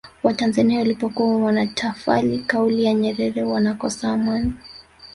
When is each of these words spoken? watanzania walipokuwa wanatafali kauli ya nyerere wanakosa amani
watanzania 0.23 0.79
walipokuwa 0.79 1.37
wanatafali 1.37 2.39
kauli 2.39 2.85
ya 2.85 2.93
nyerere 2.93 3.43
wanakosa 3.43 4.13
amani 4.13 4.53